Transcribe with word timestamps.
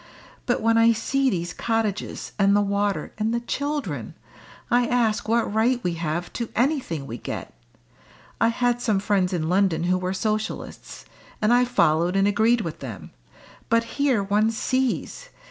But 0.47 0.61
when 0.61 0.79
I 0.79 0.93
see 0.93 1.29
these 1.29 1.53
cottages, 1.53 2.31
and 2.39 2.55
the 2.55 2.61
water, 2.61 3.13
and 3.19 3.31
the 3.31 3.39
children, 3.39 4.15
I 4.71 4.87
ask 4.87 5.27
what 5.29 5.53
right 5.53 5.79
we 5.83 5.93
have 5.93 6.33
to 6.33 6.49
anything 6.55 7.05
we 7.05 7.19
get. 7.19 7.53
I 8.41 8.47
had 8.47 8.81
some 8.81 8.97
friends 8.99 9.31
in 9.31 9.47
London 9.47 9.83
who 9.83 9.99
were 9.99 10.15
Socialists, 10.15 11.05
and 11.39 11.53
I 11.53 11.65
followed 11.65 12.15
and 12.15 12.27
agreed 12.27 12.61
with 12.61 12.79
them, 12.79 13.11
but 13.69 13.83
here 13.83 14.23
one 14.23 14.49
sees! 14.49 15.29